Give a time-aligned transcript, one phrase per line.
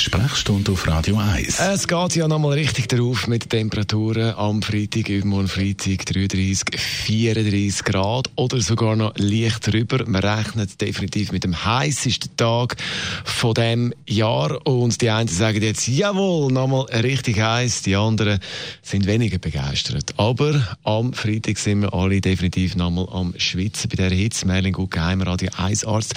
[0.00, 1.60] Sprechstunde auf Radio 1.
[1.60, 8.30] Es geht ja nochmal richtig darauf mit Temperaturen am Freitag, übermorgen Freitag 33, 34 Grad
[8.36, 10.04] oder sogar noch leicht drüber.
[10.06, 12.76] Man rechnet definitiv mit dem heißesten Tag
[13.24, 18.40] von dem Jahr und die einen sagen jetzt, jawohl, nochmal richtig heiß, die anderen
[18.80, 20.14] sind weniger begeistert.
[20.16, 24.46] Aber am Freitag sind wir alle definitiv nochmal am Schwitzen bei dieser Hitze.
[24.46, 26.14] Merlin Gut, Geheimradio 1 Arzt.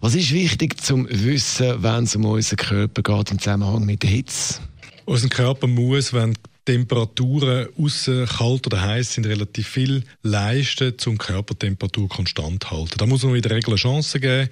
[0.00, 3.15] Was ist wichtig zum Wissen, wenn es um unseren Körper geht?
[3.20, 4.60] Im Zusammenhang mit der Hitze?
[5.04, 6.34] Unser Körper muss, wenn
[6.66, 12.98] Temperaturen außen kalt oder heiß sind, relativ viel leisten, um Körpertemperatur konstant zu halten.
[12.98, 14.50] Da muss man in der Regel eine geben.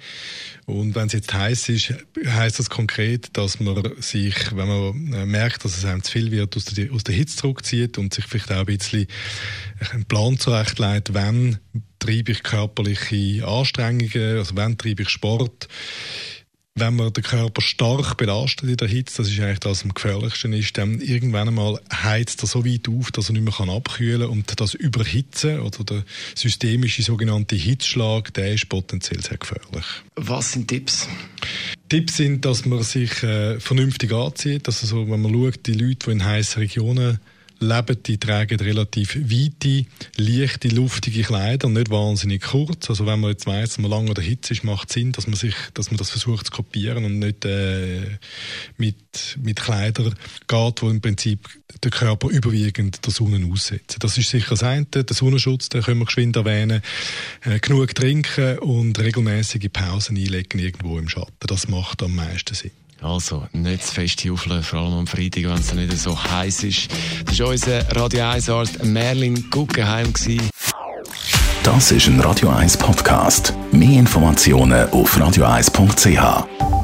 [0.65, 1.93] Und wenn es jetzt heiß ist,
[2.25, 6.31] heißt das konkret, dass man sich, wenn man äh, merkt, dass es einem zu viel
[6.31, 9.07] wird, aus der, aus der Hitze zurückzieht und sich vielleicht auch ein bisschen
[9.91, 11.59] einen Plan zurechtlegt, wann
[11.99, 15.67] treibe ich körperliche Anstrengungen, also wann treibe ich Sport
[16.77, 19.93] wenn man den Körper stark belastet in der Hitze, das ist eigentlich das, was am
[19.93, 24.21] gefährlichsten ist, dann irgendwann einmal heizt er so weit auf, dass er nicht mehr abkühlen
[24.21, 26.03] kann und das Überhitzen oder der
[26.35, 29.85] systemische sogenannte Hitzschlag, der ist potenziell sehr gefährlich.
[30.17, 31.07] Was sind Tipps?
[31.87, 36.07] Tipps sind, dass man sich äh, vernünftig anzieht, also so, wenn man schaut, die Leute,
[36.07, 37.19] die in heißen Regionen
[37.59, 39.85] leben, die tragen relativ weite,
[40.17, 42.89] leichte, luftige Kleider, nicht wahnsinnig kurz.
[42.89, 45.11] Also wenn man jetzt weiss, dass man lange in der Hitze ist, macht es Sinn,
[45.11, 48.17] dass man sich, dass man das versucht zu kopieren und nicht äh,
[48.77, 50.15] mit, mit Kleidern
[50.47, 51.47] geht, wo im Prinzip
[51.83, 53.97] der Körper überwiegend der Sonne aussetzt.
[53.99, 54.85] Das ist sicher das eine.
[54.85, 56.81] Der Sonnenschutz, den können wir geschwind erwähnen.
[57.41, 61.47] Äh, genug trinken und regelmäßige Pausen einlegen irgendwo im Schatten.
[61.47, 62.71] Das macht am meisten Sinn.
[63.05, 66.87] Also, nicht zu fest juffeln, vor allem am Freitag, wenn es nicht so heiß ist.
[67.25, 70.11] Das war unser Radio 1 Arzt Merlin Guggenheim.
[71.63, 73.53] Das ist ein Radio 1 Podcast.
[73.71, 76.74] Mehr Informationen auf radio1.ch.